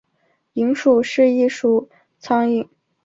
[0.55, 2.67] 蝇属是一属苍蝇。